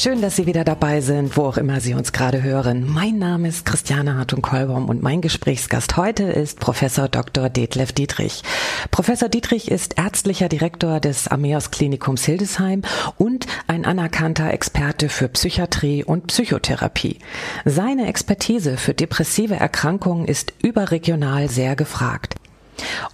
Schön, 0.00 0.22
dass 0.22 0.36
Sie 0.36 0.46
wieder 0.46 0.62
dabei 0.62 1.00
sind, 1.00 1.36
wo 1.36 1.42
auch 1.42 1.56
immer 1.56 1.80
Sie 1.80 1.94
uns 1.94 2.12
gerade 2.12 2.40
hören. 2.44 2.86
Mein 2.88 3.18
Name 3.18 3.48
ist 3.48 3.66
Christiane 3.66 4.16
Hartung-Kolbaum 4.16 4.88
und 4.88 5.02
mein 5.02 5.20
Gesprächsgast 5.20 5.96
heute 5.96 6.22
ist 6.22 6.60
Professor 6.60 7.08
Dr. 7.08 7.50
Detlef 7.50 7.90
Dietrich. 7.90 8.44
Professor 8.92 9.28
Dietrich 9.28 9.68
ist 9.72 9.98
ärztlicher 9.98 10.48
Direktor 10.48 11.00
des 11.00 11.26
Ameos 11.26 11.72
Klinikums 11.72 12.24
Hildesheim 12.24 12.82
und 13.16 13.48
ein 13.66 13.84
anerkannter 13.84 14.52
Experte 14.52 15.08
für 15.08 15.26
Psychiatrie 15.26 16.04
und 16.04 16.28
Psychotherapie. 16.28 17.18
Seine 17.64 18.06
Expertise 18.06 18.76
für 18.76 18.94
depressive 18.94 19.56
Erkrankungen 19.56 20.26
ist 20.26 20.52
überregional 20.62 21.50
sehr 21.50 21.74
gefragt. 21.74 22.36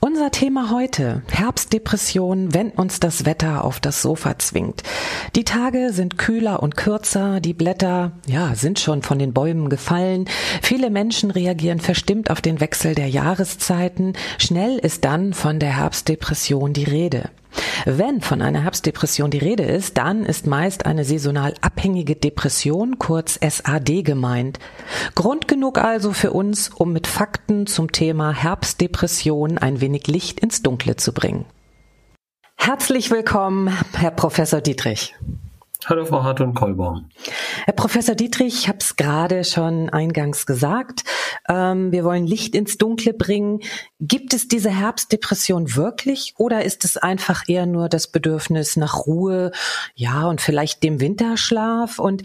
Unser 0.00 0.30
Thema 0.30 0.70
heute, 0.70 1.22
Herbstdepression, 1.30 2.54
wenn 2.54 2.70
uns 2.70 3.00
das 3.00 3.24
Wetter 3.24 3.64
auf 3.64 3.80
das 3.80 4.02
Sofa 4.02 4.38
zwingt. 4.38 4.82
Die 5.34 5.44
Tage 5.44 5.92
sind 5.92 6.18
kühler 6.18 6.62
und 6.62 6.76
kürzer, 6.76 7.40
die 7.40 7.54
Blätter, 7.54 8.12
ja, 8.26 8.54
sind 8.54 8.78
schon 8.78 9.02
von 9.02 9.18
den 9.18 9.32
Bäumen 9.32 9.68
gefallen. 9.68 10.26
Viele 10.62 10.90
Menschen 10.90 11.30
reagieren 11.30 11.80
verstimmt 11.80 12.30
auf 12.30 12.40
den 12.40 12.60
Wechsel 12.60 12.94
der 12.94 13.08
Jahreszeiten. 13.08 14.14
Schnell 14.38 14.78
ist 14.78 15.04
dann 15.04 15.32
von 15.32 15.58
der 15.58 15.76
Herbstdepression 15.76 16.72
die 16.72 16.84
Rede. 16.84 17.30
Wenn 17.84 18.20
von 18.20 18.40
einer 18.40 18.62
Herbstdepression 18.62 19.30
die 19.30 19.38
Rede 19.38 19.64
ist, 19.64 19.98
dann 19.98 20.24
ist 20.24 20.46
meist 20.46 20.86
eine 20.86 21.04
saisonal 21.04 21.54
abhängige 21.60 22.16
Depression, 22.16 22.98
kurz 22.98 23.38
SAD 23.40 24.02
gemeint. 24.02 24.58
Grund 25.14 25.48
genug 25.48 25.78
also 25.78 26.12
für 26.12 26.32
uns, 26.32 26.70
um 26.70 26.92
mit 26.92 27.06
Fakten 27.06 27.66
zum 27.66 27.92
Thema 27.92 28.32
Herbstdepression 28.32 29.58
ein 29.58 29.80
wenig 29.80 30.06
Licht 30.06 30.40
ins 30.40 30.62
Dunkle 30.62 30.96
zu 30.96 31.12
bringen. 31.12 31.44
Herzlich 32.56 33.10
willkommen, 33.10 33.76
Herr 33.92 34.10
Professor 34.10 34.60
Dietrich. 34.60 35.14
Hallo 35.86 36.06
Frau 36.06 36.22
Hart 36.22 36.40
und 36.40 36.54
Kolbaum. 36.54 37.10
Herr 37.66 37.74
Professor 37.74 38.14
Dietrich, 38.14 38.54
ich 38.54 38.68
habe 38.68 38.78
es 38.80 38.96
gerade 38.96 39.44
schon 39.44 39.90
eingangs 39.90 40.46
gesagt. 40.46 41.04
Ähm, 41.46 41.92
wir 41.92 42.04
wollen 42.04 42.26
Licht 42.26 42.54
ins 42.54 42.78
Dunkle 42.78 43.12
bringen. 43.12 43.60
Gibt 44.00 44.32
es 44.32 44.48
diese 44.48 44.70
Herbstdepression 44.70 45.76
wirklich 45.76 46.34
oder 46.38 46.64
ist 46.64 46.86
es 46.86 46.96
einfach 46.96 47.44
eher 47.48 47.66
nur 47.66 47.90
das 47.90 48.08
Bedürfnis 48.08 48.76
nach 48.76 49.06
Ruhe, 49.06 49.52
ja, 49.94 50.26
und 50.26 50.40
vielleicht 50.40 50.82
dem 50.82 51.00
Winterschlaf? 51.00 51.98
Und 51.98 52.22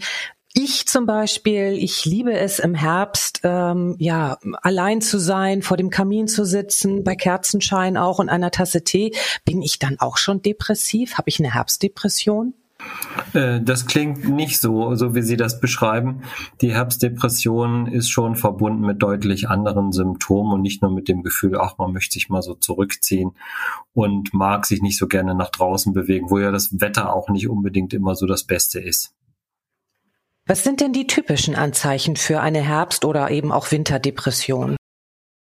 ich 0.54 0.88
zum 0.88 1.04
Beispiel, 1.04 1.74
ich 1.78 2.06
liebe 2.06 2.32
es 2.32 2.60
im 2.60 2.74
Herbst, 2.74 3.40
ähm, 3.44 3.94
ja, 3.98 4.38
allein 4.62 5.02
zu 5.02 5.18
sein, 5.18 5.60
vor 5.60 5.76
dem 5.76 5.90
Kamin 5.90 6.28
zu 6.28 6.46
sitzen, 6.46 7.04
bei 7.04 7.14
Kerzenschein 7.14 7.98
auch 7.98 8.18
und 8.18 8.30
einer 8.30 8.50
Tasse 8.50 8.84
Tee. 8.84 9.14
Bin 9.44 9.60
ich 9.60 9.78
dann 9.78 10.00
auch 10.00 10.16
schon 10.16 10.40
depressiv? 10.40 11.18
Habe 11.18 11.28
ich 11.28 11.38
eine 11.38 11.54
Herbstdepression? 11.54 12.54
Äh, 13.32 13.60
das 13.60 13.86
klingt 13.86 14.28
nicht 14.28 14.60
so, 14.60 14.94
so 14.94 15.14
wie 15.14 15.22
Sie 15.22 15.36
das 15.36 15.60
beschreiben. 15.60 16.22
Die 16.60 16.72
Herbstdepression 16.72 17.86
ist 17.86 18.10
schon 18.10 18.36
verbunden 18.36 18.86
mit 18.86 19.02
deutlich 19.02 19.48
anderen 19.48 19.92
Symptomen 19.92 20.52
und 20.52 20.62
nicht 20.62 20.82
nur 20.82 20.90
mit 20.90 21.08
dem 21.08 21.22
Gefühl, 21.22 21.58
ach, 21.58 21.78
man 21.78 21.92
möchte 21.92 22.14
sich 22.14 22.28
mal 22.28 22.42
so 22.42 22.54
zurückziehen 22.54 23.32
und 23.92 24.32
mag 24.34 24.66
sich 24.66 24.82
nicht 24.82 24.98
so 24.98 25.06
gerne 25.06 25.34
nach 25.34 25.50
draußen 25.50 25.92
bewegen, 25.92 26.30
wo 26.30 26.38
ja 26.38 26.50
das 26.50 26.80
Wetter 26.80 27.14
auch 27.14 27.28
nicht 27.28 27.48
unbedingt 27.48 27.92
immer 27.92 28.14
so 28.14 28.26
das 28.26 28.44
Beste 28.44 28.80
ist. 28.80 29.14
Was 30.46 30.64
sind 30.64 30.80
denn 30.80 30.92
die 30.92 31.06
typischen 31.06 31.54
Anzeichen 31.54 32.16
für 32.16 32.40
eine 32.40 32.60
Herbst- 32.60 33.04
oder 33.04 33.30
eben 33.30 33.52
auch 33.52 33.70
Winterdepression? 33.70 34.76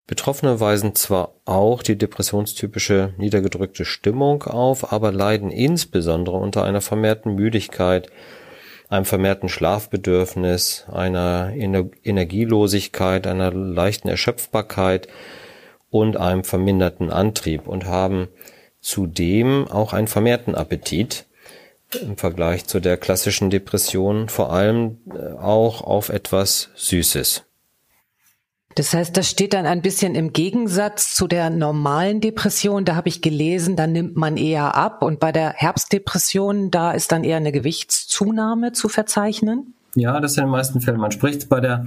Betroffene 0.06 0.60
weisen 0.60 0.94
zwar 0.94 1.34
auch 1.46 1.82
die 1.82 1.96
depressionstypische 1.96 3.14
niedergedrückte 3.16 3.86
Stimmung 3.86 4.42
auf, 4.42 4.92
aber 4.92 5.12
leiden 5.12 5.50
insbesondere 5.50 6.36
unter 6.36 6.62
einer 6.64 6.82
vermehrten 6.82 7.34
Müdigkeit, 7.34 8.08
einem 8.90 9.06
vermehrten 9.06 9.48
Schlafbedürfnis, 9.48 10.84
einer 10.92 11.52
Ener 11.56 11.86
Energielosigkeit, 12.02 13.26
einer 13.26 13.50
leichten 13.50 14.08
Erschöpfbarkeit 14.08 15.08
und 15.88 16.18
einem 16.18 16.44
verminderten 16.44 17.10
Antrieb 17.10 17.66
und 17.66 17.86
haben 17.86 18.28
zudem 18.80 19.68
auch 19.68 19.94
einen 19.94 20.08
vermehrten 20.08 20.54
Appetit 20.54 21.24
im 22.02 22.18
Vergleich 22.18 22.66
zu 22.66 22.80
der 22.80 22.98
klassischen 22.98 23.48
Depression, 23.48 24.28
vor 24.28 24.52
allem 24.52 24.98
äh, 25.08 25.32
auch 25.38 25.80
auf 25.80 26.10
etwas 26.10 26.70
Süßes. 26.74 27.44
Das 28.76 28.92
heißt, 28.92 29.16
das 29.16 29.30
steht 29.30 29.54
dann 29.54 29.66
ein 29.66 29.82
bisschen 29.82 30.14
im 30.14 30.32
Gegensatz 30.32 31.14
zu 31.14 31.28
der 31.28 31.50
normalen 31.50 32.20
Depression. 32.20 32.84
Da 32.84 32.96
habe 32.96 33.08
ich 33.08 33.22
gelesen, 33.22 33.76
da 33.76 33.86
nimmt 33.86 34.16
man 34.16 34.36
eher 34.36 34.74
ab. 34.74 35.02
Und 35.02 35.20
bei 35.20 35.30
der 35.30 35.52
Herbstdepression, 35.52 36.70
da 36.70 36.92
ist 36.92 37.12
dann 37.12 37.22
eher 37.22 37.36
eine 37.36 37.52
Gewichtszunahme 37.52 38.72
zu 38.72 38.88
verzeichnen. 38.88 39.74
Ja, 39.94 40.18
das 40.20 40.32
ist 40.32 40.38
in 40.38 40.44
den 40.44 40.50
meisten 40.50 40.80
Fällen. 40.80 40.98
Man 40.98 41.12
spricht 41.12 41.48
bei 41.48 41.60
der, 41.60 41.86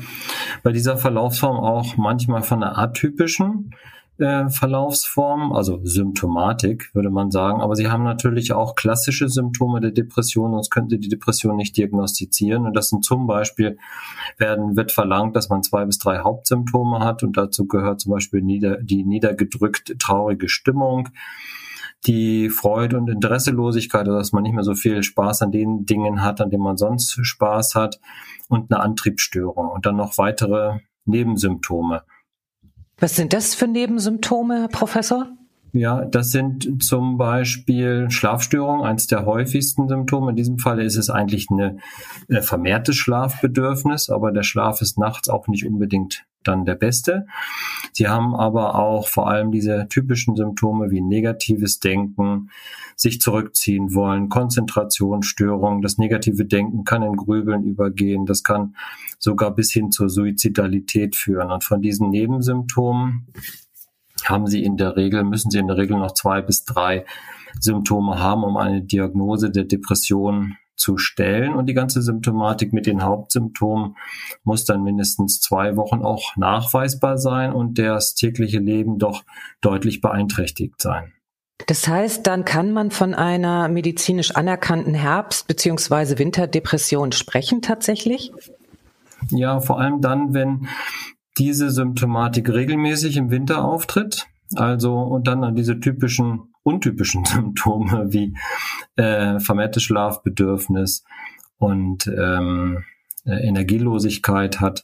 bei 0.63 0.71
dieser 0.71 0.97
Verlaufsform 0.97 1.57
auch 1.57 1.97
manchmal 1.97 2.41
von 2.41 2.63
einer 2.63 2.77
atypischen 2.77 3.75
äh, 4.19 4.49
Verlaufsform, 4.49 5.53
also 5.53 5.79
Symptomatik, 5.83 6.89
würde 6.93 7.09
man 7.09 7.31
sagen. 7.31 7.61
Aber 7.61 7.75
sie 7.75 7.89
haben 7.89 8.03
natürlich 8.03 8.53
auch 8.53 8.75
klassische 8.75 9.29
Symptome 9.29 9.79
der 9.79 9.91
Depression, 9.91 10.51
sonst 10.51 10.69
könnte 10.69 10.97
die 10.97 11.09
Depression 11.09 11.55
nicht 11.55 11.77
diagnostizieren. 11.77 12.65
Und 12.65 12.75
das 12.75 12.89
sind 12.89 13.05
zum 13.05 13.27
Beispiel, 13.27 13.77
werden, 14.37 14.75
wird 14.75 14.91
verlangt, 14.91 15.35
dass 15.35 15.49
man 15.49 15.63
zwei 15.63 15.85
bis 15.85 15.97
drei 15.97 16.19
Hauptsymptome 16.19 16.99
hat. 16.99 17.23
Und 17.23 17.37
dazu 17.37 17.67
gehört 17.67 18.01
zum 18.01 18.11
Beispiel 18.11 18.41
nieder, 18.41 18.77
die 18.81 19.03
niedergedrückt 19.03 19.99
traurige 19.99 20.49
Stimmung, 20.49 21.09
die 22.05 22.49
Freude 22.49 22.97
und 22.97 23.09
Interesselosigkeit, 23.09 24.07
also 24.07 24.17
dass 24.17 24.31
man 24.31 24.43
nicht 24.43 24.53
mehr 24.53 24.63
so 24.63 24.75
viel 24.75 25.03
Spaß 25.03 25.41
an 25.41 25.51
den 25.51 25.85
Dingen 25.85 26.23
hat, 26.23 26.41
an 26.41 26.49
denen 26.49 26.63
man 26.63 26.77
sonst 26.77 27.19
Spaß 27.21 27.75
hat 27.75 27.99
und 28.47 28.71
eine 28.71 28.81
Antriebsstörung 28.81 29.69
und 29.69 29.85
dann 29.85 29.95
noch 29.95 30.17
weitere 30.17 30.79
Nebensymptome. 31.05 32.03
Was 32.99 33.15
sind 33.15 33.33
das 33.33 33.53
für 33.53 33.67
Nebensymptome, 33.67 34.61
Herr 34.61 34.67
Professor? 34.69 35.27
Ja, 35.71 36.05
das 36.05 36.31
sind 36.31 36.83
zum 36.83 37.17
Beispiel 37.17 38.09
Schlafstörungen, 38.09 38.85
eines 38.85 39.05
der 39.05 39.25
häufigsten 39.25 39.87
Symptome. 39.87 40.31
In 40.31 40.35
diesem 40.35 40.57
Falle 40.57 40.83
ist 40.83 40.95
es 40.95 41.09
eigentlich 41.09 41.47
eine, 41.51 41.77
eine 42.29 42.41
vermehrtes 42.41 42.95
Schlafbedürfnis, 42.95 44.09
aber 44.09 44.31
der 44.31 44.43
Schlaf 44.43 44.81
ist 44.81 44.97
nachts 44.97 45.29
auch 45.29 45.47
nicht 45.47 45.67
unbedingt 45.67 46.25
dann 46.47 46.65
der 46.65 46.75
beste. 46.75 47.27
Sie 47.91 48.07
haben 48.07 48.35
aber 48.35 48.75
auch 48.75 49.07
vor 49.07 49.29
allem 49.29 49.51
diese 49.51 49.87
typischen 49.89 50.35
Symptome 50.35 50.91
wie 50.91 51.01
negatives 51.01 51.79
Denken, 51.79 52.49
sich 52.95 53.21
zurückziehen 53.21 53.93
wollen, 53.93 54.29
Konzentrationsstörungen. 54.29 55.81
Das 55.81 55.97
negative 55.97 56.45
Denken 56.45 56.83
kann 56.83 57.03
in 57.03 57.15
Grübeln 57.15 57.63
übergehen. 57.63 58.25
Das 58.25 58.43
kann 58.43 58.75
sogar 59.19 59.53
bis 59.53 59.71
hin 59.71 59.91
zur 59.91 60.09
Suizidalität 60.09 61.15
führen. 61.15 61.51
Und 61.51 61.63
von 61.63 61.81
diesen 61.81 62.09
Nebensymptomen 62.09 63.27
haben 64.25 64.47
sie 64.47 64.63
in 64.63 64.77
der 64.77 64.95
Regel, 64.95 65.23
müssen 65.23 65.51
sie 65.51 65.59
in 65.59 65.67
der 65.67 65.77
Regel 65.77 65.97
noch 65.97 66.13
zwei 66.13 66.41
bis 66.41 66.65
drei 66.65 67.05
Symptome 67.59 68.19
haben, 68.19 68.43
um 68.43 68.57
eine 68.57 68.81
Diagnose 68.81 69.51
der 69.51 69.65
Depression 69.65 70.57
zu 70.77 70.97
stellen. 70.97 71.53
Und 71.53 71.65
die 71.65 71.73
ganze 71.73 72.01
Symptomatik 72.01 72.71
mit 72.71 72.85
den 72.85 73.03
Hauptsymptomen 73.03 73.97
muss 74.43 74.65
dann 74.65 74.83
mindestens 74.83 75.41
zwei 75.41 75.75
Wochen 75.75 76.01
auch 76.01 76.35
nachweisbar 76.37 77.17
sein 77.17 77.51
und 77.51 77.77
das 77.77 78.15
tägliche 78.15 78.59
Leben 78.59 78.99
doch 78.99 79.23
deutlich 79.61 80.01
beeinträchtigt 80.01 80.81
sein. 80.81 81.11
Das 81.65 81.87
heißt, 81.87 82.25
dann 82.27 82.45
kann 82.45 82.71
man 82.71 82.91
von 82.91 83.13
einer 83.13 83.67
medizinisch 83.67 84.35
anerkannten 84.35 84.93
Herbst- 84.93 85.47
bzw. 85.47 86.19
Winterdepression 86.19 87.11
sprechen 87.11 87.61
tatsächlich? 87.61 88.31
Ja, 89.31 89.59
vor 89.59 89.79
allem 89.79 89.99
dann, 89.99 90.33
wenn 90.33 90.67
diese 91.37 91.71
Symptomatik 91.71 92.49
regelmäßig 92.49 93.17
im 93.17 93.31
Winter 93.31 93.65
auftritt. 93.65 94.27
Also 94.55 94.97
und 94.97 95.27
dann 95.27 95.55
diese 95.55 95.79
typischen, 95.79 96.53
untypischen 96.67 97.25
Symptome 97.25 98.11
wie 98.11 98.35
äh, 98.95 99.39
vermehrtes 99.39 99.83
Schlafbedürfnis 99.83 101.03
und 101.57 102.07
ähm, 102.07 102.83
äh, 103.25 103.47
Energielosigkeit 103.47 104.59
hat, 104.59 104.83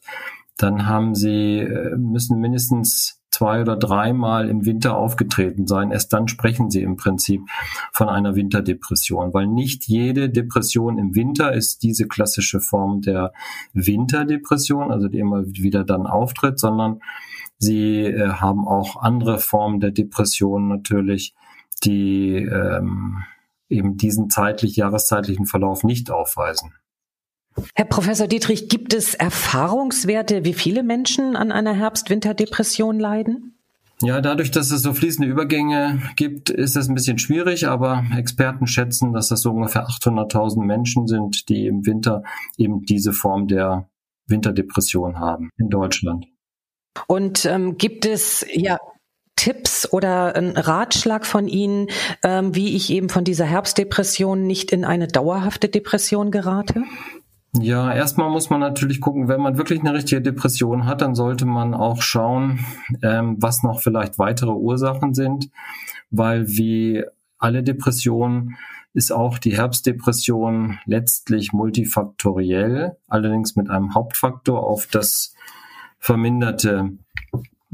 dann 0.58 0.88
haben 0.88 1.14
sie, 1.14 1.60
äh, 1.60 1.96
müssen 1.98 2.40
mindestens 2.40 3.20
zwei 3.32 3.62
oder 3.62 3.76
dreimal 3.76 4.48
im 4.48 4.66
Winter 4.66 4.96
aufgetreten 4.96 5.66
sein. 5.66 5.92
Erst 5.92 6.14
dann 6.14 6.28
sprechen 6.28 6.70
sie 6.70 6.84
im 6.84 6.98
Prinzip 6.98 7.42
von 7.92 8.08
einer 8.08 8.36
Winterdepression, 8.36 9.34
weil 9.34 9.48
nicht 9.48 9.88
jede 9.88 10.30
Depression 10.30 11.00
im 11.00 11.16
Winter 11.16 11.52
ist 11.52 11.82
diese 11.82 12.08
klassische 12.08 12.60
Form 12.60 13.02
der 13.02 13.34
Winterdepression, 13.74 14.92
also 14.92 15.08
die 15.08 15.18
immer 15.18 15.44
wieder 15.48 15.84
dann 15.84 16.06
auftritt, 16.06 16.60
sondern 16.60 17.02
Sie 17.64 18.02
äh, 18.02 18.30
haben 18.30 18.68
auch 18.68 19.02
andere 19.02 19.40
Formen 19.40 19.80
der 19.80 19.92
Depression 19.92 20.68
natürlich, 20.68 21.34
die 21.84 22.36
ähm, 22.36 23.24
eben 23.70 23.98
diesen 23.98 24.30
zeitlich, 24.30 24.76
jahreszeitlichen 24.76 25.46
Verlauf 25.46 25.84
nicht 25.84 26.12
aufweisen. 26.12 26.74
Herr 27.76 27.86
Professor 27.86 28.28
Dietrich, 28.28 28.68
gibt 28.68 28.94
es 28.94 29.14
Erfahrungswerte, 29.14 30.44
wie 30.44 30.54
viele 30.54 30.84
Menschen 30.84 31.36
an 31.36 31.52
einer 31.52 31.74
Herbst-Winter-Depression 31.74 33.00
leiden? 33.00 33.60
Ja, 34.02 34.22
dadurch, 34.22 34.52
dass 34.52 34.72
es 34.72 34.82
so 34.82 34.94
fließende 34.94 35.30
Übergänge 35.30 36.02
gibt, 36.16 36.50
ist 36.50 36.76
es 36.76 36.90
ein 36.90 36.96
bisschen 36.96 37.20
schwierig, 37.20 37.68
aber 37.68 38.04
Experten 38.18 38.68
schätzen, 38.68 39.14
dass 39.14 39.30
das 39.30 39.42
so 39.42 39.52
ungefähr 39.52 39.88
800.000 39.88 40.64
Menschen 40.64 41.08
sind, 41.08 41.48
die 41.48 41.68
im 41.68 41.86
Winter 41.86 42.24
eben 42.58 42.82
diese 42.82 43.14
Form 43.14 43.48
der 43.48 43.88
Winterdepression 44.28 45.20
haben 45.20 45.50
in 45.58 45.70
Deutschland. 45.70 46.26
Und 47.08 47.46
ähm, 47.46 47.78
gibt 47.78 48.06
es 48.06 48.46
ja 48.52 48.78
Tipps 49.36 49.92
oder 49.92 50.36
ein 50.36 50.52
Ratschlag 50.52 51.26
von 51.26 51.48
Ihnen, 51.48 51.88
ähm, 52.24 52.56
wie 52.56 52.76
ich 52.76 52.90
eben 52.90 53.10
von 53.10 53.24
dieser 53.24 53.46
Herbstdepression 53.46 54.44
nicht 54.44 54.72
in 54.72 54.86
eine 54.86 55.08
dauerhafte 55.08 55.70
Depression 55.70 56.32
gerate? 56.32 56.84
Ja, 57.60 57.94
erstmal 57.94 58.32
muss 58.32 58.50
man 58.50 58.62
natürlich 58.62 59.00
gucken, 59.00 59.28
wenn 59.28 59.42
man 59.42 59.58
wirklich 59.58 59.82
eine 59.82 59.94
richtige 59.94 60.22
Depression 60.22 60.86
hat, 60.86 61.02
dann 61.02 61.14
sollte 61.14 61.46
man 61.46 61.76
auch 61.76 62.02
schauen, 62.02 62.60
ähm, 63.04 63.36
was 63.40 63.62
noch 63.62 63.82
vielleicht 63.82 64.18
weitere 64.18 64.52
Ursachen 64.52 65.14
sind, 65.14 65.50
weil 66.10 66.48
wie 66.48 67.04
alle 67.38 67.62
Depressionen 67.62 68.56
ist 68.94 69.12
auch 69.12 69.38
die 69.38 69.58
Herbstdepression 69.58 70.80
letztlich 70.86 71.54
multifaktoriell, 71.54 72.98
allerdings 73.08 73.56
mit 73.56 73.70
einem 73.70 73.94
Hauptfaktor 73.94 74.66
auf 74.66 74.88
das 74.88 75.36
verminderte, 76.00 76.92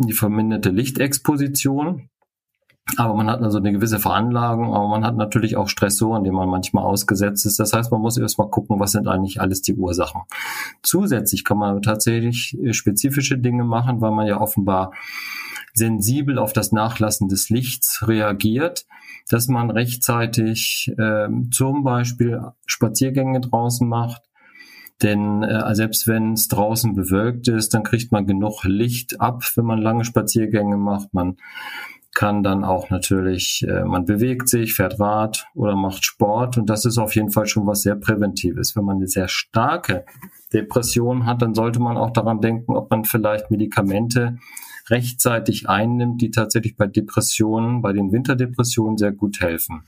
die 0.08 0.14
verminderte 0.14 0.70
Lichtexposition. 0.70 2.10
Aber 2.98 3.14
man 3.14 3.30
hat 3.30 3.42
also 3.42 3.60
eine 3.60 3.72
gewisse 3.72 4.00
Veranlagung, 4.00 4.74
aber 4.74 4.88
man 4.88 5.06
hat 5.06 5.16
natürlich 5.16 5.56
auch 5.56 5.68
Stressoren, 5.68 6.24
denen 6.24 6.36
man 6.36 6.50
manchmal 6.50 6.84
ausgesetzt 6.84 7.46
ist. 7.46 7.60
Das 7.60 7.74
heißt, 7.74 7.92
man 7.92 8.02
muss 8.02 8.18
erstmal 8.18 8.50
gucken, 8.50 8.80
was 8.80 8.94
sind 8.94 9.08
eigentlich 9.08 9.40
alles 9.40 9.62
die 9.62 9.76
Ursachen. 9.76 10.22
Zusätzlich 10.82 11.44
kann 11.44 11.58
man 11.58 11.82
tatsächlich 11.82 12.58
äh, 12.60 12.74
spezifische 12.74 13.38
Dinge 13.38 13.64
machen, 13.64 14.02
weil 14.02 14.12
man 14.12 14.26
ja 14.26 14.42
offenbar 14.42 14.92
sensibel 15.74 16.40
auf 16.40 16.52
das 16.52 16.72
Nachlassen 16.72 17.28
des 17.28 17.50
Lichts 17.50 18.08
reagiert, 18.08 18.86
dass 19.30 19.48
man 19.48 19.70
rechtzeitig 19.70 20.92
äh, 20.98 21.28
zum 21.52 21.84
Beispiel 21.84 22.42
Spaziergänge 22.66 23.40
draußen 23.42 23.88
macht, 23.88 24.24
denn 25.02 25.44
äh, 25.44 25.76
selbst 25.76 26.08
wenn 26.08 26.34
es 26.34 26.48
draußen 26.48 26.94
bewölkt 26.94 27.48
ist, 27.48 27.74
dann 27.74 27.84
kriegt 27.84 28.12
man 28.12 28.28
genug 28.28 28.64
Licht 28.64 29.22
ab, 29.22 29.44
wenn 29.56 29.66
man 29.66 29.80
lange 29.80 30.04
Spaziergänge 30.04 30.78
macht. 30.78 31.14
Man 31.14 31.38
kann 32.14 32.44
dann 32.44 32.64
auch 32.64 32.90
natürlich, 32.90 33.66
äh, 33.68 33.84
man 33.84 34.06
bewegt 34.06 34.50
sich, 34.50 34.74
fährt 34.74 35.00
Rad 35.00 35.48
oder 35.54 35.76
macht 35.76 36.04
Sport 36.04 36.58
und 36.58 36.70
das 36.70 36.86
ist 36.86 36.98
auf 36.98 37.16
jeden 37.16 37.30
Fall 37.30 37.46
schon 37.46 37.68
was 37.68 37.84
sehr 37.84 37.96
Präventives. 37.96 38.76
Wenn 38.76 38.86
man 38.86 38.98
eine 38.98 39.08
sehr 39.08 39.28
starke 39.28 40.06
Depression 40.52 41.26
hat, 41.26 41.42
dann 41.42 41.54
sollte 41.54 41.80
man 41.80 41.98
auch 41.98 42.12
daran 42.12 42.42
denken, 42.42 42.76
ob 42.76 42.90
man 42.90 43.06
vielleicht 43.06 43.52
Medikamente 43.52 44.38
rechtzeitig 44.90 45.70
einnimmt, 45.70 46.22
die 46.22 46.32
tatsächlich 46.32 46.76
bei 46.76 46.88
Depressionen, 46.88 47.82
bei 47.82 47.94
den 47.94 48.12
Winterdepressionen 48.12 48.98
sehr 48.98 49.12
gut 49.12 49.40
helfen. 49.40 49.84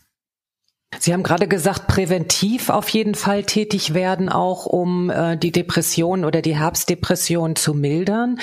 Sie 1.00 1.14
haben 1.14 1.24
gerade 1.24 1.48
gesagt, 1.48 1.88
präventiv 1.88 2.70
auf 2.70 2.90
jeden 2.90 3.16
Fall 3.16 3.44
tätig 3.44 3.94
werden, 3.94 4.28
auch 4.28 4.66
um 4.66 5.10
äh, 5.10 5.38
die 5.38 5.52
Depression 5.52 6.26
oder 6.26 6.42
die 6.42 6.58
Herbstdepression 6.58 7.56
zu 7.56 7.74
mildern. 7.74 8.40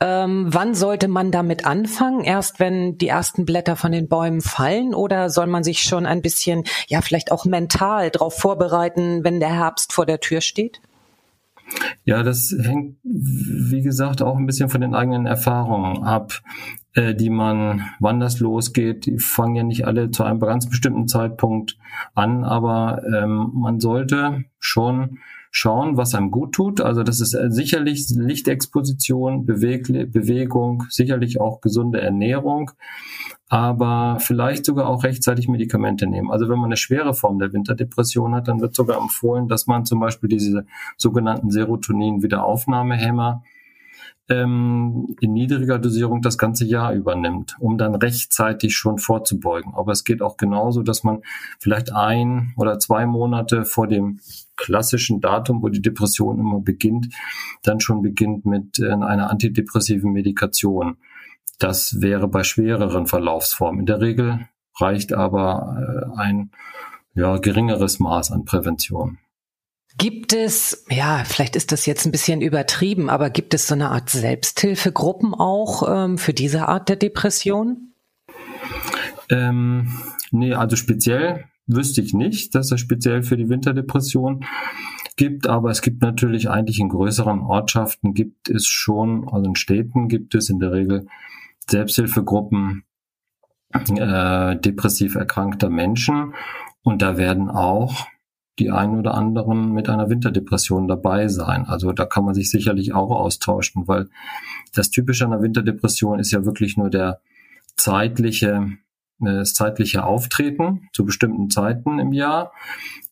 Ähm, 0.00 0.46
wann 0.48 0.74
sollte 0.74 1.08
man 1.08 1.32
damit 1.32 1.66
anfangen? 1.66 2.22
Erst 2.22 2.60
wenn 2.60 2.98
die 2.98 3.08
ersten 3.08 3.44
Blätter 3.44 3.74
von 3.74 3.90
den 3.90 4.08
Bäumen 4.08 4.40
fallen 4.40 4.94
oder 4.94 5.28
soll 5.28 5.48
man 5.48 5.64
sich 5.64 5.82
schon 5.82 6.06
ein 6.06 6.22
bisschen, 6.22 6.62
ja, 6.86 7.00
vielleicht 7.02 7.32
auch 7.32 7.44
mental 7.44 8.10
darauf 8.10 8.38
vorbereiten, 8.38 9.24
wenn 9.24 9.40
der 9.40 9.52
Herbst 9.52 9.92
vor 9.92 10.06
der 10.06 10.20
Tür 10.20 10.40
steht? 10.40 10.80
Ja, 12.04 12.22
das 12.22 12.54
hängt, 12.62 12.96
wie 13.02 13.82
gesagt, 13.82 14.22
auch 14.22 14.36
ein 14.36 14.46
bisschen 14.46 14.70
von 14.70 14.80
den 14.80 14.94
eigenen 14.94 15.26
Erfahrungen 15.26 16.04
ab, 16.04 16.40
äh, 16.98 17.14
die 17.14 17.30
man, 17.30 17.88
wann 18.00 18.18
das 18.18 18.40
losgeht. 18.40 19.06
Die 19.06 19.18
fangen 19.18 19.54
ja 19.54 19.62
nicht 19.62 19.86
alle 19.86 20.10
zu 20.10 20.24
einem 20.24 20.40
ganz 20.40 20.68
bestimmten 20.68 21.06
Zeitpunkt 21.06 21.78
an, 22.14 22.42
aber 22.44 23.02
ähm, 23.06 23.52
man 23.54 23.78
sollte 23.78 24.44
schon 24.58 25.20
schauen, 25.52 25.96
was 25.96 26.16
einem 26.16 26.32
gut 26.32 26.54
tut. 26.54 26.80
Also 26.80 27.04
das 27.04 27.20
ist 27.20 27.34
äh, 27.34 27.52
sicherlich 27.52 28.08
Lichtexposition, 28.10 29.46
Beweg 29.46 29.86
Bewegung, 30.12 30.86
sicherlich 30.90 31.40
auch 31.40 31.60
gesunde 31.60 32.00
Ernährung, 32.00 32.72
aber 33.48 34.18
vielleicht 34.18 34.64
sogar 34.64 34.88
auch 34.88 35.04
rechtzeitig 35.04 35.46
Medikamente 35.46 36.08
nehmen. 36.08 36.32
Also 36.32 36.48
wenn 36.48 36.58
man 36.58 36.66
eine 36.66 36.76
schwere 36.76 37.14
Form 37.14 37.38
der 37.38 37.52
Winterdepression 37.52 38.34
hat, 38.34 38.48
dann 38.48 38.60
wird 38.60 38.74
sogar 38.74 39.00
empfohlen, 39.00 39.46
dass 39.46 39.68
man 39.68 39.84
zum 39.84 40.00
Beispiel 40.00 40.28
diese 40.28 40.66
sogenannten 40.96 41.52
Serotonin-Wiederaufnahmehämmer 41.52 43.44
ähm, 44.28 45.16
in 45.20 45.32
niedriger 45.32 45.78
Dosierung 45.78 46.22
das 46.22 46.38
ganze 46.38 46.64
Jahr 46.66 46.92
übernimmt, 46.92 47.56
um 47.60 47.78
dann 47.78 47.94
rechtzeitig 47.94 48.76
schon 48.76 48.98
vorzubeugen. 48.98 49.74
Aber 49.74 49.92
es 49.92 50.04
geht 50.04 50.22
auch 50.22 50.36
genauso, 50.36 50.82
dass 50.82 51.04
man 51.04 51.22
vielleicht 51.58 51.92
ein 51.92 52.52
oder 52.56 52.78
zwei 52.78 53.06
Monate 53.06 53.64
vor 53.64 53.86
dem 53.86 54.20
klassischen 54.56 55.20
Datum, 55.20 55.62
wo 55.62 55.68
die 55.68 55.82
Depression 55.82 56.38
immer 56.38 56.60
beginnt, 56.60 57.08
dann 57.62 57.80
schon 57.80 58.02
beginnt 58.02 58.44
mit 58.44 58.78
äh, 58.78 58.90
einer 58.90 59.30
antidepressiven 59.30 60.12
Medikation. 60.12 60.96
Das 61.58 62.00
wäre 62.00 62.28
bei 62.28 62.44
schwereren 62.44 63.06
Verlaufsformen. 63.06 63.80
In 63.80 63.86
der 63.86 64.00
Regel 64.00 64.48
reicht 64.78 65.12
aber 65.12 66.12
äh, 66.14 66.20
ein 66.20 66.50
ja, 67.14 67.38
geringeres 67.38 67.98
Maß 67.98 68.30
an 68.30 68.44
Prävention. 68.44 69.18
Gibt 69.96 70.32
es, 70.32 70.84
ja, 70.90 71.24
vielleicht 71.24 71.56
ist 71.56 71.72
das 71.72 71.86
jetzt 71.86 72.04
ein 72.06 72.12
bisschen 72.12 72.40
übertrieben, 72.40 73.08
aber 73.08 73.30
gibt 73.30 73.54
es 73.54 73.66
so 73.66 73.74
eine 73.74 73.90
Art 73.90 74.10
Selbsthilfegruppen 74.10 75.34
auch 75.34 75.82
ähm, 75.88 76.18
für 76.18 76.32
diese 76.32 76.68
Art 76.68 76.88
der 76.88 76.96
Depression? 76.96 77.94
Ähm, 79.30 79.92
nee, 80.30 80.54
also 80.54 80.76
speziell 80.76 81.46
wüsste 81.66 82.00
ich 82.00 82.14
nicht, 82.14 82.54
dass 82.54 82.70
es 82.70 82.80
speziell 82.80 83.22
für 83.22 83.36
die 83.36 83.48
Winterdepression 83.48 84.44
gibt, 85.16 85.46
aber 85.46 85.70
es 85.70 85.82
gibt 85.82 86.00
natürlich 86.00 86.48
eigentlich 86.48 86.78
in 86.78 86.88
größeren 86.88 87.40
Ortschaften 87.40 88.14
gibt 88.14 88.48
es 88.48 88.66
schon, 88.66 89.28
also 89.28 89.48
in 89.48 89.56
Städten 89.56 90.08
gibt 90.08 90.34
es 90.34 90.48
in 90.48 90.60
der 90.60 90.72
Regel 90.72 91.06
Selbsthilfegruppen 91.68 92.84
äh, 93.72 94.56
depressiv 94.56 95.16
erkrankter 95.16 95.68
Menschen 95.68 96.34
und 96.82 97.02
da 97.02 97.18
werden 97.18 97.50
auch 97.50 98.06
die 98.58 98.70
einen 98.70 98.98
oder 98.98 99.14
anderen 99.14 99.72
mit 99.72 99.88
einer 99.88 100.10
Winterdepression 100.10 100.88
dabei 100.88 101.28
sein. 101.28 101.66
Also 101.66 101.92
da 101.92 102.04
kann 102.04 102.24
man 102.24 102.34
sich 102.34 102.50
sicherlich 102.50 102.94
auch 102.94 103.10
austauschen, 103.10 103.86
weil 103.86 104.08
das 104.74 104.90
Typische 104.90 105.24
einer 105.24 105.42
Winterdepression 105.42 106.18
ist 106.18 106.30
ja 106.30 106.44
wirklich 106.44 106.76
nur 106.76 106.90
der 106.90 107.20
zeitliche, 107.76 108.72
äh, 109.20 109.24
das 109.24 109.54
zeitliche 109.54 110.04
Auftreten 110.04 110.88
zu 110.92 111.04
bestimmten 111.04 111.50
Zeiten 111.50 111.98
im 111.98 112.12
Jahr 112.12 112.52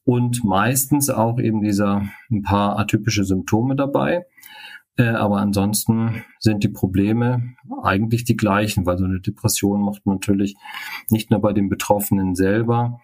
und 0.05 0.45
meistens 0.45 1.11
auch 1.11 1.39
eben 1.39 1.63
dieser 1.63 2.03
ein 2.31 2.43
paar 2.43 2.79
atypische 2.79 3.25
Symptome 3.25 3.77
dabei. 3.77 4.27
Äh, 4.97 5.09
aber 5.09 5.39
ansonsten 5.39 6.25
sind 6.39 6.65
die 6.65 6.69
Probleme 6.69 7.55
eigentlich 7.83 8.25
die 8.25 8.37
gleichen, 8.37 8.87
weil 8.87 8.99
so 8.99 9.05
eine 9.05 9.21
Depression 9.21 9.83
macht 9.83 10.07
natürlich 10.07 10.57
nicht 11.11 11.31
nur 11.31 11.41
bei 11.41 11.53
den 11.53 11.69
Betroffenen 11.69 12.35
selber 12.35 13.01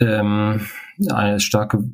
ähm, 0.00 0.66
eine 1.10 1.40
starke 1.40 1.84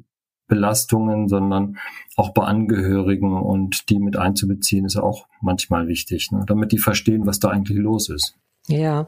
Belastungen, 0.46 1.28
sondern 1.28 1.78
auch 2.16 2.34
bei 2.34 2.44
Angehörigen 2.44 3.32
und 3.32 3.88
die 3.88 3.98
mit 3.98 4.16
einzubeziehen, 4.16 4.84
ist 4.84 4.96
auch 4.96 5.26
manchmal 5.40 5.88
wichtig, 5.88 6.30
ne? 6.30 6.44
damit 6.46 6.72
die 6.72 6.78
verstehen, 6.78 7.26
was 7.26 7.40
da 7.40 7.48
eigentlich 7.48 7.78
los 7.78 8.08
ist. 8.08 8.36
Ja, 8.66 9.06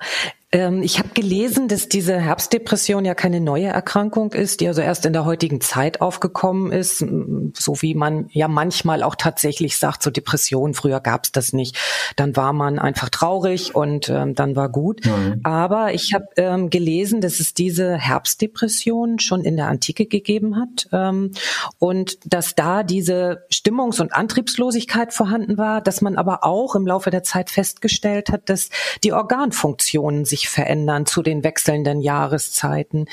ich 0.52 0.98
habe 1.00 1.08
gelesen, 1.12 1.66
dass 1.66 1.88
diese 1.88 2.18
Herbstdepression 2.20 3.04
ja 3.04 3.14
keine 3.14 3.40
neue 3.40 3.66
Erkrankung 3.66 4.32
ist, 4.32 4.60
die 4.60 4.68
also 4.68 4.80
erst 4.80 5.04
in 5.04 5.12
der 5.12 5.24
heutigen 5.24 5.60
Zeit 5.60 6.00
aufgekommen 6.00 6.70
ist, 6.70 6.98
so 6.98 7.82
wie 7.82 7.94
man 7.94 8.28
ja 8.30 8.46
manchmal 8.46 9.02
auch 9.02 9.16
tatsächlich 9.16 9.76
sagt, 9.76 10.04
so 10.04 10.10
Depression, 10.10 10.72
früher 10.72 11.00
gab 11.00 11.24
es 11.24 11.32
das 11.32 11.52
nicht. 11.52 11.76
Dann 12.14 12.36
war 12.36 12.52
man 12.52 12.78
einfach 12.78 13.10
traurig 13.10 13.74
und 13.74 14.08
ähm, 14.08 14.36
dann 14.36 14.54
war 14.54 14.68
gut. 14.68 15.04
Mhm. 15.04 15.40
Aber 15.42 15.92
ich 15.92 16.14
habe 16.14 16.26
ähm, 16.36 16.70
gelesen, 16.70 17.20
dass 17.20 17.40
es 17.40 17.52
diese 17.52 17.96
Herbstdepression 17.96 19.18
schon 19.18 19.42
in 19.42 19.56
der 19.56 19.66
Antike 19.66 20.06
gegeben 20.06 20.56
hat 20.56 20.88
ähm, 20.92 21.32
und 21.78 22.18
dass 22.24 22.54
da 22.54 22.84
diese 22.84 23.44
Stimmungs- 23.50 24.00
und 24.00 24.14
Antriebslosigkeit 24.14 25.12
vorhanden 25.12 25.58
war, 25.58 25.80
dass 25.80 26.00
man 26.02 26.16
aber 26.16 26.44
auch 26.44 26.76
im 26.76 26.86
Laufe 26.86 27.10
der 27.10 27.24
Zeit 27.24 27.50
festgestellt 27.50 28.30
hat, 28.30 28.48
dass 28.48 28.70
die 29.02 29.12
Organfunktionen 29.12 30.24
sich 30.24 30.35
sich 30.36 30.48
verändern 30.48 31.06
zu 31.06 31.22
den 31.22 31.42
wechselnden 31.42 32.00
Jahreszeiten. 32.00 33.06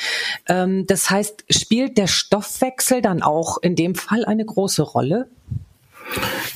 Ähm, 0.48 0.86
das 0.88 1.10
heißt, 1.10 1.46
spielt 1.50 1.98
der 1.98 2.08
Stoffwechsel 2.08 3.02
dann 3.02 3.22
auch 3.22 3.58
in 3.62 3.76
dem 3.76 3.96
Fall 3.96 4.26
eine 4.26 4.46
große 4.46 4.82
Rolle? 4.84 5.30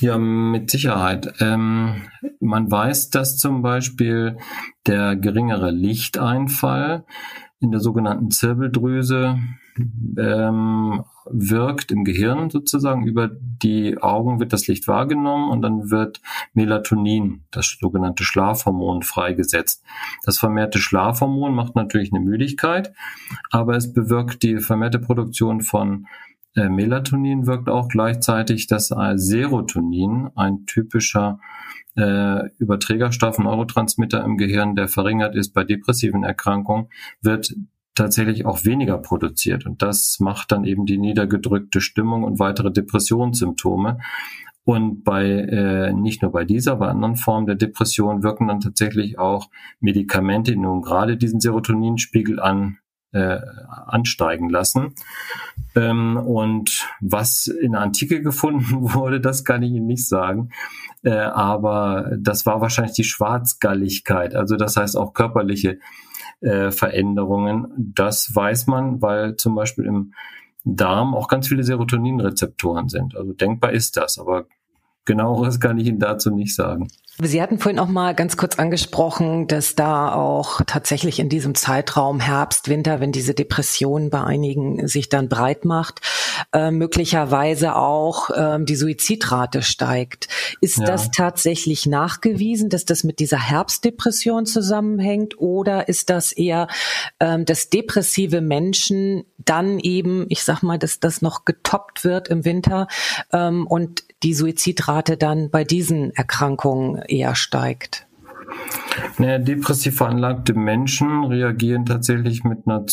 Ja, 0.00 0.18
mit 0.18 0.70
Sicherheit. 0.70 1.32
Ähm, 1.40 2.02
man 2.38 2.70
weiß, 2.70 3.08
dass 3.10 3.38
zum 3.38 3.62
Beispiel 3.62 4.36
der 4.86 5.16
geringere 5.16 5.70
Lichteinfall 5.70 7.04
in 7.60 7.70
der 7.70 7.80
sogenannten 7.80 8.30
Zirbeldrüse 8.30 9.38
ähm, 10.18 11.04
wirkt 11.30 11.92
im 11.92 12.04
Gehirn 12.04 12.50
sozusagen. 12.50 13.06
Über 13.06 13.28
die 13.28 13.98
Augen 13.98 14.40
wird 14.40 14.52
das 14.52 14.66
Licht 14.66 14.88
wahrgenommen 14.88 15.50
und 15.50 15.62
dann 15.62 15.90
wird 15.90 16.20
Melatonin, 16.54 17.44
das 17.50 17.76
sogenannte 17.80 18.24
Schlafhormon, 18.24 19.02
freigesetzt. 19.02 19.84
Das 20.24 20.38
vermehrte 20.38 20.78
Schlafhormon 20.78 21.54
macht 21.54 21.76
natürlich 21.76 22.12
eine 22.12 22.24
Müdigkeit, 22.24 22.92
aber 23.50 23.76
es 23.76 23.92
bewirkt 23.92 24.42
die 24.42 24.58
vermehrte 24.58 24.98
Produktion 24.98 25.60
von 25.60 26.06
äh, 26.54 26.68
Melatonin 26.68 27.46
wirkt 27.46 27.68
auch 27.68 27.88
gleichzeitig 27.88 28.66
das 28.66 28.88
Serotonin, 28.88 30.30
ein 30.34 30.66
typischer 30.66 31.40
äh, 31.96 32.48
Neurotransmitter 32.58 34.24
im 34.24 34.36
Gehirn, 34.36 34.76
der 34.76 34.88
verringert 34.88 35.34
ist 35.34 35.52
bei 35.52 35.64
depressiven 35.64 36.24
Erkrankungen, 36.24 36.88
wird 37.20 37.54
tatsächlich 37.98 38.46
auch 38.46 38.64
weniger 38.64 38.98
produziert. 38.98 39.66
Und 39.66 39.82
das 39.82 40.18
macht 40.20 40.52
dann 40.52 40.64
eben 40.64 40.86
die 40.86 40.98
niedergedrückte 40.98 41.80
Stimmung 41.80 42.24
und 42.24 42.38
weitere 42.38 42.70
Depressionssymptome. 42.70 43.98
Und 44.64 45.02
bei 45.02 45.24
äh, 45.24 45.92
nicht 45.92 46.22
nur 46.22 46.32
bei 46.32 46.44
dieser, 46.44 46.76
bei 46.76 46.88
anderen 46.88 47.16
Formen 47.16 47.46
der 47.46 47.56
Depression 47.56 48.22
wirken 48.22 48.48
dann 48.48 48.60
tatsächlich 48.60 49.18
auch 49.18 49.48
Medikamente, 49.80 50.52
die 50.52 50.58
nun 50.58 50.82
gerade 50.82 51.16
diesen 51.16 51.40
Serotoninspiegel 51.40 52.38
an 52.38 52.78
äh, 53.12 53.38
ansteigen 53.86 54.50
lassen. 54.50 54.94
Ähm, 55.74 56.16
und 56.18 56.86
was 57.00 57.46
in 57.46 57.72
der 57.72 57.80
Antike 57.80 58.22
gefunden 58.22 58.92
wurde, 58.92 59.20
das 59.20 59.44
kann 59.44 59.62
ich 59.62 59.72
Ihnen 59.72 59.86
nicht 59.86 60.06
sagen. 60.06 60.50
Äh, 61.02 61.12
aber 61.12 62.10
das 62.18 62.44
war 62.44 62.60
wahrscheinlich 62.60 62.96
die 62.96 63.04
Schwarzgalligkeit, 63.04 64.34
also 64.34 64.56
das 64.56 64.76
heißt 64.76 64.96
auch 64.96 65.14
körperliche 65.14 65.78
äh, 66.40 66.70
Veränderungen. 66.70 67.72
Das 67.76 68.34
weiß 68.34 68.66
man, 68.66 69.02
weil 69.02 69.36
zum 69.36 69.54
Beispiel 69.54 69.84
im 69.84 70.14
Darm 70.64 71.14
auch 71.14 71.28
ganz 71.28 71.48
viele 71.48 71.64
Serotoninrezeptoren 71.64 72.88
sind. 72.88 73.16
Also 73.16 73.32
denkbar 73.32 73.72
ist 73.72 73.96
das, 73.96 74.18
aber 74.18 74.46
genaueres 75.08 75.58
kann 75.58 75.78
ich 75.78 75.88
Ihnen 75.88 75.98
dazu 75.98 76.30
nicht 76.30 76.54
sagen. 76.54 76.86
Sie 77.20 77.42
hatten 77.42 77.58
vorhin 77.58 77.80
auch 77.80 77.88
mal 77.88 78.14
ganz 78.14 78.36
kurz 78.36 78.60
angesprochen, 78.60 79.48
dass 79.48 79.74
da 79.74 80.14
auch 80.14 80.60
tatsächlich 80.66 81.18
in 81.18 81.28
diesem 81.28 81.56
Zeitraum 81.56 82.20
Herbst, 82.20 82.68
Winter, 82.68 83.00
wenn 83.00 83.10
diese 83.10 83.34
Depression 83.34 84.08
bei 84.08 84.22
einigen 84.22 84.86
sich 84.86 85.08
dann 85.08 85.28
breit 85.28 85.64
macht, 85.64 86.00
äh, 86.52 86.70
möglicherweise 86.70 87.74
auch 87.74 88.30
äh, 88.30 88.58
die 88.62 88.76
Suizidrate 88.76 89.62
steigt. 89.62 90.28
Ist 90.60 90.78
ja. 90.78 90.84
das 90.84 91.10
tatsächlich 91.10 91.86
nachgewiesen, 91.86 92.68
dass 92.68 92.84
das 92.84 93.02
mit 93.02 93.18
dieser 93.18 93.40
Herbstdepression 93.40 94.46
zusammenhängt 94.46 95.40
oder 95.40 95.88
ist 95.88 96.10
das 96.10 96.30
eher, 96.30 96.68
ähm, 97.18 97.44
dass 97.44 97.68
depressive 97.68 98.40
Menschen 98.40 99.24
dann 99.38 99.80
eben, 99.80 100.26
ich 100.28 100.44
sag 100.44 100.62
mal, 100.62 100.78
dass 100.78 101.00
das 101.00 101.20
noch 101.20 101.44
getoppt 101.44 102.04
wird 102.04 102.28
im 102.28 102.44
Winter 102.44 102.86
ähm, 103.32 103.66
und 103.66 104.04
die 104.22 104.34
Suizidrate 104.34 104.97
dann 105.16 105.50
bei 105.50 105.64
diesen 105.64 106.10
Erkrankungen 106.10 107.02
eher 107.02 107.34
steigt? 107.34 108.06
Naja, 109.18 109.38
depressiv 109.38 109.96
veranlagte 109.96 110.54
Menschen 110.54 111.24
reagieren 111.24 111.86
tatsächlich 111.86 112.44
mit 112.44 112.66
einer, 112.66 112.84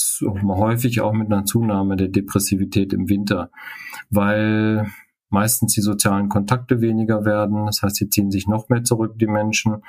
häufig 0.47 1.01
auch 1.01 1.13
mit 1.13 1.31
einer 1.31 1.45
Zunahme 1.45 1.95
der 1.95 2.07
Depressivität 2.07 2.93
im 2.93 3.09
Winter, 3.09 3.51
weil 4.09 4.87
meistens 5.29 5.73
die 5.73 5.81
sozialen 5.81 6.29
Kontakte 6.29 6.81
weniger 6.81 7.25
werden. 7.25 7.65
Das 7.65 7.81
heißt, 7.81 7.95
sie 7.95 8.09
ziehen 8.09 8.31
sich 8.31 8.47
noch 8.47 8.69
mehr 8.69 8.83
zurück, 8.83 9.19
die 9.19 9.27
Menschen. 9.27 9.83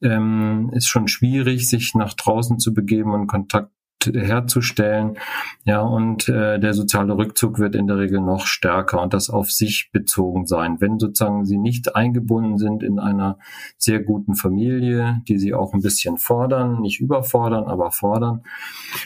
Ähm, 0.00 0.70
ist 0.72 0.88
schon 0.88 1.08
schwierig, 1.08 1.68
sich 1.68 1.94
nach 1.94 2.14
draußen 2.14 2.58
zu 2.58 2.72
begeben 2.72 3.12
und 3.12 3.26
Kontakt 3.26 3.70
herzustellen. 4.06 5.18
Ja, 5.64 5.80
und 5.80 6.28
äh, 6.28 6.58
der 6.58 6.74
soziale 6.74 7.16
Rückzug 7.16 7.58
wird 7.58 7.74
in 7.74 7.86
der 7.86 7.98
Regel 7.98 8.20
noch 8.20 8.46
stärker 8.46 9.02
und 9.02 9.14
das 9.14 9.30
auf 9.30 9.50
sich 9.50 9.90
bezogen 9.92 10.46
sein. 10.46 10.80
Wenn 10.80 10.98
sozusagen 10.98 11.44
sie 11.44 11.58
nicht 11.58 11.96
eingebunden 11.96 12.58
sind 12.58 12.82
in 12.82 12.98
einer 12.98 13.38
sehr 13.78 14.00
guten 14.00 14.34
Familie, 14.34 15.22
die 15.28 15.38
sie 15.38 15.54
auch 15.54 15.74
ein 15.74 15.82
bisschen 15.82 16.18
fordern, 16.18 16.80
nicht 16.80 17.00
überfordern, 17.00 17.64
aber 17.64 17.90
fordern, 17.90 18.42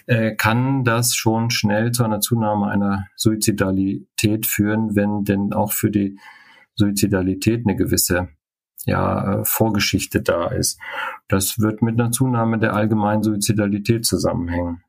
äh, 0.07 0.35
kann 0.35 0.85
das 0.85 1.15
schon 1.15 1.51
schnell 1.51 1.93
zu 1.93 2.05
einer 2.05 2.21
Zunahme 2.21 2.69
einer 2.69 3.07
Suizidalität 3.17 4.47
führen, 4.47 4.97
wenn 4.97 5.25
denn 5.25 5.53
auch 5.53 5.73
für 5.73 5.91
die 5.91 6.19
Suizidalität 6.75 7.67
eine 7.67 7.77
gewisse 7.77 8.29
ja, 8.87 9.41
äh, 9.41 9.45
Vorgeschichte 9.45 10.23
da 10.23 10.49
ist. 10.49 10.81
Das 11.29 11.59
wird 11.59 11.83
mit 11.83 12.01
einer 12.01 12.11
Zunahme 12.11 12.59
der 12.59 12.75
allgemeinen 12.75 13.23
Suizidalität 13.23 14.07
zusammenhängen. 14.07 14.83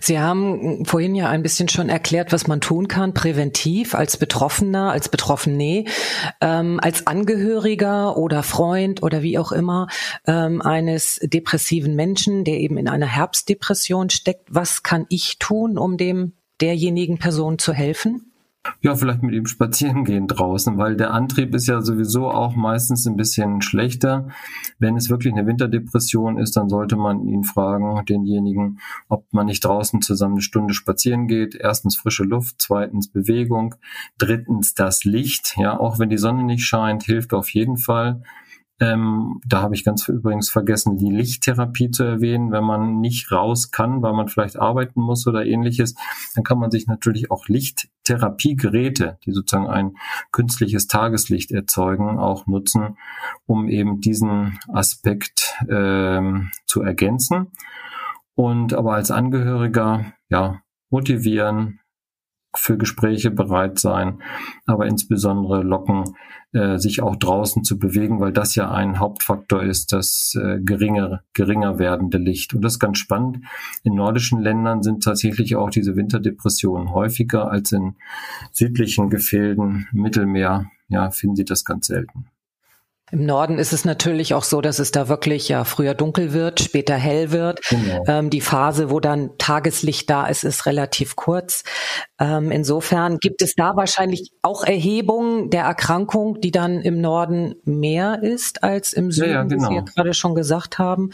Sie 0.00 0.18
haben 0.18 0.86
vorhin 0.86 1.14
ja 1.14 1.28
ein 1.28 1.42
bisschen 1.42 1.68
schon 1.68 1.90
erklärt, 1.90 2.32
was 2.32 2.46
man 2.46 2.62
tun 2.62 2.88
kann, 2.88 3.12
präventiv 3.12 3.94
als 3.94 4.16
Betroffener, 4.16 4.90
als 4.90 5.10
Betroffene, 5.10 5.84
ähm, 6.40 6.80
als 6.82 7.06
Angehöriger 7.06 8.16
oder 8.16 8.42
Freund 8.42 9.02
oder 9.02 9.22
wie 9.22 9.38
auch 9.38 9.52
immer 9.52 9.88
ähm, 10.26 10.62
eines 10.62 11.20
depressiven 11.22 11.94
Menschen, 11.94 12.44
der 12.44 12.58
eben 12.58 12.78
in 12.78 12.88
einer 12.88 13.06
Herbstdepression 13.06 14.08
steckt. 14.08 14.46
Was 14.48 14.82
kann 14.82 15.04
ich 15.10 15.38
tun, 15.38 15.76
um 15.76 15.98
dem 15.98 16.32
derjenigen 16.60 17.18
Person 17.18 17.58
zu 17.58 17.74
helfen? 17.74 18.31
Ja, 18.80 18.94
vielleicht 18.94 19.22
mit 19.22 19.34
ihm 19.34 19.46
spazieren 19.46 20.04
gehen 20.04 20.28
draußen, 20.28 20.78
weil 20.78 20.96
der 20.96 21.12
Antrieb 21.12 21.52
ist 21.54 21.66
ja 21.66 21.82
sowieso 21.82 22.30
auch 22.30 22.54
meistens 22.54 23.06
ein 23.06 23.16
bisschen 23.16 23.60
schlechter. 23.60 24.28
Wenn 24.78 24.96
es 24.96 25.10
wirklich 25.10 25.32
eine 25.32 25.46
Winterdepression 25.46 26.38
ist, 26.38 26.56
dann 26.56 26.68
sollte 26.68 26.96
man 26.96 27.26
ihn 27.26 27.42
fragen, 27.42 28.04
denjenigen, 28.04 28.78
ob 29.08 29.24
man 29.32 29.46
nicht 29.46 29.64
draußen 29.64 30.00
zusammen 30.00 30.34
eine 30.34 30.42
Stunde 30.42 30.74
spazieren 30.74 31.26
geht. 31.26 31.56
Erstens 31.56 31.96
frische 31.96 32.22
Luft, 32.22 32.56
zweitens 32.58 33.08
Bewegung, 33.08 33.74
drittens 34.18 34.74
das 34.74 35.04
Licht. 35.04 35.56
Ja, 35.56 35.78
auch 35.78 35.98
wenn 35.98 36.10
die 36.10 36.18
Sonne 36.18 36.44
nicht 36.44 36.64
scheint, 36.64 37.02
hilft 37.02 37.34
auf 37.34 37.48
jeden 37.50 37.78
Fall. 37.78 38.22
Ähm, 38.82 39.40
da 39.46 39.62
habe 39.62 39.76
ich 39.76 39.84
ganz 39.84 40.08
übrigens 40.08 40.50
vergessen, 40.50 40.96
die 40.96 41.10
Lichttherapie 41.10 41.92
zu 41.92 42.02
erwähnen. 42.02 42.50
Wenn 42.50 42.64
man 42.64 42.98
nicht 42.98 43.30
raus 43.30 43.70
kann, 43.70 44.02
weil 44.02 44.12
man 44.12 44.26
vielleicht 44.26 44.58
arbeiten 44.58 45.00
muss 45.00 45.24
oder 45.28 45.46
ähnliches, 45.46 45.94
dann 46.34 46.42
kann 46.42 46.58
man 46.58 46.72
sich 46.72 46.88
natürlich 46.88 47.30
auch 47.30 47.46
Lichttherapiegeräte, 47.46 49.18
die 49.24 49.30
sozusagen 49.30 49.68
ein 49.68 49.92
künstliches 50.32 50.88
Tageslicht 50.88 51.52
erzeugen, 51.52 52.18
auch 52.18 52.48
nutzen, 52.48 52.96
um 53.46 53.68
eben 53.68 54.00
diesen 54.00 54.58
Aspekt 54.66 55.54
ähm, 55.70 56.50
zu 56.66 56.82
ergänzen. 56.82 57.52
Und 58.34 58.74
aber 58.74 58.94
als 58.94 59.12
Angehöriger, 59.12 60.12
ja, 60.28 60.60
motivieren, 60.90 61.78
für 62.54 62.76
Gespräche 62.76 63.30
bereit 63.30 63.78
sein, 63.78 64.22
aber 64.66 64.86
insbesondere 64.86 65.62
locken, 65.62 66.14
äh, 66.52 66.78
sich 66.78 67.02
auch 67.02 67.16
draußen 67.16 67.64
zu 67.64 67.78
bewegen, 67.78 68.20
weil 68.20 68.32
das 68.32 68.54
ja 68.54 68.70
ein 68.70 68.98
Hauptfaktor 68.98 69.62
ist, 69.62 69.92
das 69.92 70.36
äh, 70.38 70.58
geringer, 70.60 71.22
geringer 71.32 71.78
werdende 71.78 72.18
Licht. 72.18 72.54
Und 72.54 72.62
das 72.62 72.74
ist 72.74 72.78
ganz 72.78 72.98
spannend. 72.98 73.38
In 73.84 73.94
nordischen 73.94 74.40
Ländern 74.40 74.82
sind 74.82 75.02
tatsächlich 75.02 75.56
auch 75.56 75.70
diese 75.70 75.96
Winterdepressionen 75.96 76.92
häufiger 76.92 77.50
als 77.50 77.72
in 77.72 77.96
südlichen 78.52 79.08
Gefilden, 79.08 79.88
Mittelmeer, 79.92 80.66
ja, 80.88 81.10
finden 81.10 81.36
Sie 81.36 81.44
das 81.44 81.64
ganz 81.64 81.86
selten. 81.86 82.26
Im 83.12 83.26
Norden 83.26 83.58
ist 83.58 83.74
es 83.74 83.84
natürlich 83.84 84.32
auch 84.32 84.42
so, 84.42 84.62
dass 84.62 84.78
es 84.78 84.90
da 84.90 85.06
wirklich 85.06 85.46
ja 85.46 85.64
früher 85.64 85.92
dunkel 85.92 86.32
wird, 86.32 86.60
später 86.60 86.94
hell 86.94 87.30
wird. 87.30 87.60
Genau. 87.68 88.04
Ähm, 88.08 88.30
die 88.30 88.40
Phase, 88.40 88.88
wo 88.88 89.00
dann 89.00 89.36
Tageslicht 89.36 90.08
da 90.08 90.26
ist, 90.26 90.44
ist 90.44 90.64
relativ 90.64 91.14
kurz. 91.14 91.62
Ähm, 92.22 92.52
insofern 92.52 93.18
gibt 93.18 93.42
es 93.42 93.56
da 93.56 93.74
wahrscheinlich 93.74 94.30
auch 94.42 94.62
Erhebungen 94.62 95.50
der 95.50 95.64
Erkrankung, 95.64 96.40
die 96.40 96.52
dann 96.52 96.80
im 96.80 97.00
Norden 97.00 97.56
mehr 97.64 98.22
ist 98.22 98.62
als 98.62 98.92
im 98.92 99.10
Süden, 99.10 99.28
ja, 99.28 99.34
ja, 99.34 99.42
genau. 99.42 99.62
wie 99.62 99.66
Sie 99.66 99.74
ja 99.74 99.80
gerade 99.80 100.14
schon 100.14 100.36
gesagt 100.36 100.78
haben. 100.78 101.10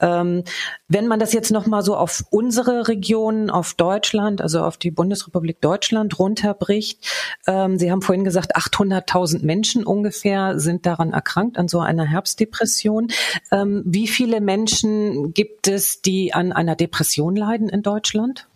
Ähm, 0.00 0.42
wenn 0.88 1.06
man 1.06 1.20
das 1.20 1.32
jetzt 1.32 1.52
nochmal 1.52 1.82
so 1.82 1.96
auf 1.96 2.24
unsere 2.30 2.88
Region, 2.88 3.50
auf 3.50 3.74
Deutschland, 3.74 4.42
also 4.42 4.62
auf 4.62 4.78
die 4.78 4.90
Bundesrepublik 4.90 5.60
Deutschland 5.60 6.18
runterbricht, 6.18 7.06
ähm, 7.46 7.78
Sie 7.78 7.92
haben 7.92 8.02
vorhin 8.02 8.24
gesagt, 8.24 8.56
800.000 8.56 9.44
Menschen 9.44 9.86
ungefähr 9.86 10.58
sind 10.58 10.86
daran 10.86 11.12
erkrankt, 11.12 11.56
an 11.56 11.68
so 11.68 11.78
einer 11.78 12.04
Herbstdepression. 12.04 13.08
Ähm, 13.52 13.84
wie 13.86 14.08
viele 14.08 14.40
Menschen 14.40 15.32
gibt 15.34 15.68
es, 15.68 16.02
die 16.02 16.34
an 16.34 16.50
einer 16.50 16.74
Depression 16.74 17.36
leiden 17.36 17.68
in 17.68 17.82
Deutschland? 17.82 18.48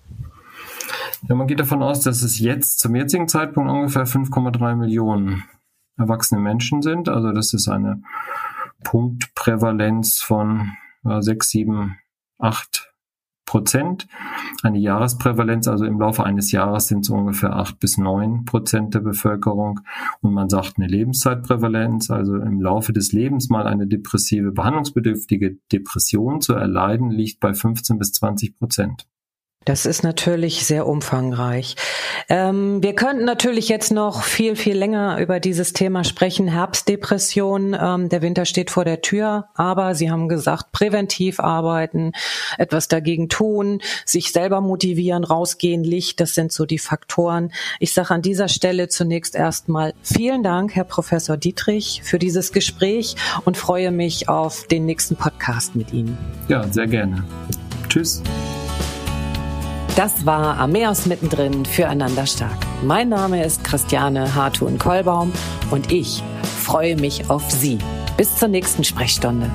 Ja, 1.28 1.34
man 1.34 1.46
geht 1.46 1.60
davon 1.60 1.82
aus, 1.82 2.00
dass 2.00 2.22
es 2.22 2.38
jetzt 2.38 2.80
zum 2.80 2.94
jetzigen 2.94 3.28
Zeitpunkt 3.28 3.70
ungefähr 3.70 4.06
5,3 4.06 4.74
Millionen 4.76 5.44
erwachsene 5.96 6.40
Menschen 6.40 6.82
sind. 6.82 7.08
Also 7.08 7.32
das 7.32 7.54
ist 7.54 7.68
eine 7.68 8.02
Punktprävalenz 8.82 10.20
von 10.20 10.72
6, 11.04 11.48
7, 11.48 11.98
8 12.38 12.92
Prozent. 13.44 14.06
Eine 14.62 14.78
Jahresprävalenz, 14.78 15.68
also 15.68 15.84
im 15.84 16.00
Laufe 16.00 16.24
eines 16.24 16.52
Jahres 16.52 16.86
sind 16.86 17.00
es 17.00 17.10
ungefähr 17.10 17.54
acht 17.54 17.78
bis 17.80 17.98
neun 17.98 18.46
Prozent 18.46 18.94
der 18.94 19.00
Bevölkerung. 19.00 19.80
Und 20.22 20.32
man 20.32 20.48
sagt 20.48 20.78
eine 20.78 20.86
Lebenszeitprävalenz, 20.86 22.10
also 22.10 22.36
im 22.36 22.62
Laufe 22.62 22.92
des 22.94 23.12
Lebens 23.12 23.50
mal 23.50 23.66
eine 23.66 23.86
depressive, 23.86 24.52
behandlungsbedürftige 24.52 25.58
Depression 25.70 26.40
zu 26.40 26.54
erleiden, 26.54 27.10
liegt 27.10 27.40
bei 27.40 27.52
15 27.52 27.98
bis 27.98 28.12
20 28.12 28.56
Prozent. 28.56 29.06
Das 29.64 29.86
ist 29.86 30.02
natürlich 30.02 30.66
sehr 30.66 30.86
umfangreich. 30.86 31.76
Ähm, 32.28 32.82
wir 32.82 32.94
könnten 32.94 33.24
natürlich 33.24 33.68
jetzt 33.68 33.92
noch 33.92 34.24
viel, 34.24 34.56
viel 34.56 34.76
länger 34.76 35.18
über 35.20 35.38
dieses 35.38 35.72
Thema 35.72 36.02
sprechen. 36.04 36.48
Herbstdepression, 36.48 37.76
ähm, 37.80 38.08
der 38.08 38.22
Winter 38.22 38.44
steht 38.44 38.70
vor 38.70 38.84
der 38.84 39.02
Tür, 39.02 39.48
aber 39.54 39.94
Sie 39.94 40.10
haben 40.10 40.28
gesagt, 40.28 40.72
präventiv 40.72 41.38
arbeiten, 41.38 42.12
etwas 42.58 42.88
dagegen 42.88 43.28
tun, 43.28 43.80
sich 44.04 44.32
selber 44.32 44.60
motivieren, 44.60 45.24
rausgehen, 45.24 45.84
Licht, 45.84 46.20
das 46.20 46.34
sind 46.34 46.52
so 46.52 46.66
die 46.66 46.78
Faktoren. 46.78 47.52
Ich 47.78 47.92
sage 47.92 48.14
an 48.14 48.22
dieser 48.22 48.48
Stelle 48.48 48.88
zunächst 48.88 49.34
erstmal 49.34 49.94
vielen 50.02 50.42
Dank, 50.42 50.74
Herr 50.74 50.84
Professor 50.84 51.36
Dietrich, 51.36 52.02
für 52.02 52.18
dieses 52.18 52.52
Gespräch 52.52 53.16
und 53.44 53.56
freue 53.56 53.92
mich 53.92 54.28
auf 54.28 54.66
den 54.66 54.86
nächsten 54.86 55.16
Podcast 55.16 55.76
mit 55.76 55.92
Ihnen. 55.92 56.18
Ja, 56.48 56.66
sehr 56.72 56.86
gerne. 56.86 57.24
Tschüss. 57.88 58.22
Das 59.96 60.24
war 60.24 60.58
Ameos 60.58 61.04
mittendrin 61.04 61.66
füreinander 61.66 62.24
stark. 62.26 62.56
Mein 62.82 63.10
Name 63.10 63.44
ist 63.44 63.62
Christiane 63.62 64.34
Hartun-Kollbaum 64.34 65.30
und 65.70 65.92
ich 65.92 66.22
freue 66.62 66.96
mich 66.96 67.28
auf 67.28 67.50
Sie. 67.50 67.76
Bis 68.16 68.36
zur 68.36 68.48
nächsten 68.48 68.84
Sprechstunde. 68.84 69.50